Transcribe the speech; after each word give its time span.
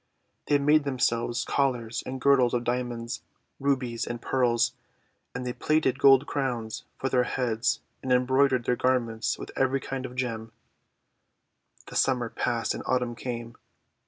They 0.47 0.57
made 0.57 0.83
themselves 0.83 1.45
collars 1.45 2.01
and 2.07 2.19
girdles 2.19 2.55
of 2.55 2.63
Diamonds, 2.63 3.21
Rubies, 3.59 4.07
and 4.07 4.19
Pearls; 4.19 4.73
and 5.35 5.45
they 5.45 5.53
plaited 5.53 5.99
gold 5.99 6.25
crowns 6.25 6.85
for 6.97 7.07
their 7.07 7.25
heads, 7.25 7.81
and 8.01 8.11
embroidered 8.11 8.65
their 8.65 8.75
garments 8.75 9.37
with 9.37 9.51
every 9.55 9.79
kind 9.79 10.07
of 10.07 10.15
gem. 10.15 10.53
The 11.85 11.95
Summer 11.95 12.29
passed 12.31 12.73
and 12.73 12.81
Autumn 12.87 13.13
came. 13.13 13.57